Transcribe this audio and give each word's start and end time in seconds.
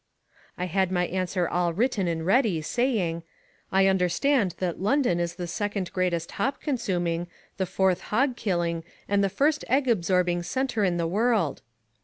I 0.57 0.65
had 0.65 0.91
my 0.91 1.05
answer 1.05 1.47
all 1.47 1.73
written 1.73 2.07
and 2.07 2.25
ready, 2.25 2.59
saying: 2.63 3.21
"I 3.71 3.85
understand 3.85 4.55
that 4.57 4.81
London 4.81 5.19
is 5.19 5.35
the 5.35 5.45
second 5.45 5.93
greatest 5.93 6.31
hop 6.31 6.59
consuming, 6.59 7.27
the 7.57 7.67
fourth 7.67 8.01
hog 8.09 8.35
killing, 8.35 8.83
and 9.07 9.23
the 9.23 9.29
first 9.29 9.63
egg 9.67 9.87
absorbing 9.87 10.41
centre 10.41 10.83
in 10.83 10.97
the 10.97 11.05
world." 11.05 11.61